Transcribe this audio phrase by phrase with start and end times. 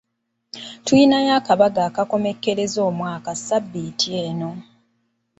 [0.85, 4.51] Tulinayo akabaga akakomekkereza omwaka ssabbiiti eno.